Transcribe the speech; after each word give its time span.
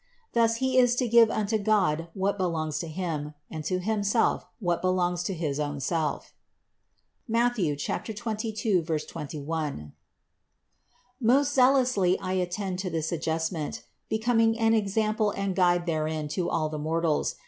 Thus 0.33 0.55
he 0.55 0.79
is 0.79 0.95
to 0.95 1.07
give 1.07 1.29
unto 1.29 1.59
God 1.59 2.07
what 2.15 2.35
belongs 2.39 2.79
to 2.79 2.87
Him, 2.87 3.35
and 3.51 3.63
to 3.65 3.77
himself 3.77 4.47
what 4.59 4.81
belongs 4.81 5.21
to 5.25 5.33
his 5.35 5.59
own 5.59 5.79
self 5.79 6.33
(Matth. 7.27 7.53
22, 7.59 8.11
21). 8.81 9.73
15. 9.75 9.93
Most 11.21 11.53
zealously 11.53 12.17
I 12.17 12.33
attended 12.33 12.79
to 12.79 12.89
this 12.89 13.11
adjustment, 13.11 13.83
be 14.09 14.17
coming 14.17 14.57
an 14.57 14.73
example 14.73 15.29
and 15.29 15.55
guide 15.55 15.85
therein 15.85 16.27
to 16.29 16.49
all 16.49 16.67
the 16.67 16.79
mortals. 16.79 17.35